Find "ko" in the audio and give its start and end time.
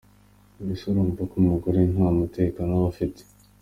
1.29-1.35